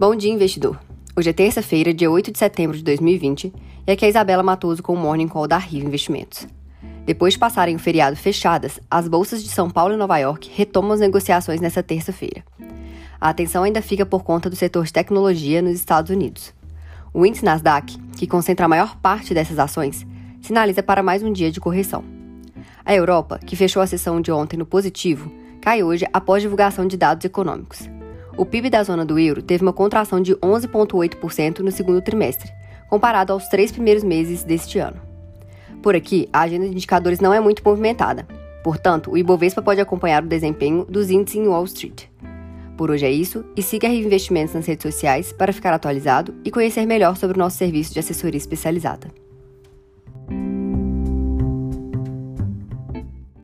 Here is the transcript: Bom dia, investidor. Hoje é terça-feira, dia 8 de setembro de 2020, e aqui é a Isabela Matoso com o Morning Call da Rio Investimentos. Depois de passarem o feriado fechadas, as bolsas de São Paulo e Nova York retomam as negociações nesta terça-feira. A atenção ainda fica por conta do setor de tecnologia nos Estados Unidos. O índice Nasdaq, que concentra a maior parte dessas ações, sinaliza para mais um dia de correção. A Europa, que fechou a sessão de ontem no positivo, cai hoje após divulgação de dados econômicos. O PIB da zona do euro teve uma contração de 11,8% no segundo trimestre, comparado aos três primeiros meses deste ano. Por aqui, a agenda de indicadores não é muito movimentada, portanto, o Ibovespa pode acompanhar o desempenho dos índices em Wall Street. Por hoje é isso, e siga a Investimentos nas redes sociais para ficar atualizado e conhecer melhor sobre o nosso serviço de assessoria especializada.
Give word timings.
Bom 0.00 0.16
dia, 0.16 0.32
investidor. 0.32 0.80
Hoje 1.14 1.28
é 1.28 1.32
terça-feira, 1.34 1.92
dia 1.92 2.10
8 2.10 2.32
de 2.32 2.38
setembro 2.38 2.74
de 2.74 2.82
2020, 2.82 3.52
e 3.86 3.92
aqui 3.92 4.02
é 4.02 4.06
a 4.06 4.08
Isabela 4.08 4.42
Matoso 4.42 4.82
com 4.82 4.94
o 4.94 4.96
Morning 4.96 5.28
Call 5.28 5.46
da 5.46 5.58
Rio 5.58 5.84
Investimentos. 5.84 6.48
Depois 7.04 7.34
de 7.34 7.38
passarem 7.38 7.76
o 7.76 7.78
feriado 7.78 8.16
fechadas, 8.16 8.80
as 8.90 9.06
bolsas 9.06 9.42
de 9.42 9.50
São 9.50 9.68
Paulo 9.68 9.92
e 9.92 9.98
Nova 9.98 10.16
York 10.16 10.50
retomam 10.54 10.92
as 10.92 11.00
negociações 11.00 11.60
nesta 11.60 11.82
terça-feira. 11.82 12.42
A 13.20 13.28
atenção 13.28 13.62
ainda 13.62 13.82
fica 13.82 14.06
por 14.06 14.24
conta 14.24 14.48
do 14.48 14.56
setor 14.56 14.86
de 14.86 14.92
tecnologia 14.94 15.60
nos 15.60 15.74
Estados 15.74 16.10
Unidos. 16.10 16.54
O 17.12 17.26
índice 17.26 17.44
Nasdaq, 17.44 17.94
que 18.16 18.26
concentra 18.26 18.64
a 18.64 18.70
maior 18.70 18.96
parte 18.96 19.34
dessas 19.34 19.58
ações, 19.58 20.06
sinaliza 20.40 20.82
para 20.82 21.02
mais 21.02 21.22
um 21.22 21.30
dia 21.30 21.52
de 21.52 21.60
correção. 21.60 22.02
A 22.86 22.94
Europa, 22.94 23.38
que 23.38 23.54
fechou 23.54 23.82
a 23.82 23.86
sessão 23.86 24.18
de 24.18 24.32
ontem 24.32 24.56
no 24.56 24.64
positivo, 24.64 25.30
cai 25.60 25.82
hoje 25.82 26.06
após 26.10 26.40
divulgação 26.40 26.86
de 26.86 26.96
dados 26.96 27.26
econômicos. 27.26 27.99
O 28.36 28.46
PIB 28.46 28.70
da 28.70 28.82
zona 28.82 29.04
do 29.04 29.18
euro 29.18 29.42
teve 29.42 29.62
uma 29.62 29.72
contração 29.72 30.20
de 30.20 30.34
11,8% 30.36 31.60
no 31.60 31.70
segundo 31.70 32.00
trimestre, 32.00 32.50
comparado 32.88 33.32
aos 33.32 33.48
três 33.48 33.70
primeiros 33.70 34.02
meses 34.02 34.44
deste 34.44 34.78
ano. 34.78 35.00
Por 35.82 35.94
aqui, 35.94 36.28
a 36.32 36.40
agenda 36.40 36.66
de 36.66 36.72
indicadores 36.72 37.20
não 37.20 37.32
é 37.32 37.40
muito 37.40 37.62
movimentada, 37.64 38.26
portanto, 38.62 39.10
o 39.10 39.18
Ibovespa 39.18 39.62
pode 39.62 39.80
acompanhar 39.80 40.22
o 40.22 40.28
desempenho 40.28 40.84
dos 40.84 41.10
índices 41.10 41.40
em 41.40 41.48
Wall 41.48 41.64
Street. 41.64 42.04
Por 42.76 42.90
hoje 42.90 43.04
é 43.04 43.10
isso, 43.10 43.44
e 43.56 43.62
siga 43.62 43.88
a 43.88 43.94
Investimentos 43.94 44.54
nas 44.54 44.66
redes 44.66 44.82
sociais 44.82 45.32
para 45.32 45.52
ficar 45.52 45.72
atualizado 45.74 46.34
e 46.44 46.50
conhecer 46.50 46.86
melhor 46.86 47.16
sobre 47.16 47.36
o 47.36 47.38
nosso 47.38 47.58
serviço 47.58 47.92
de 47.92 48.00
assessoria 48.00 48.38
especializada. 48.38 49.08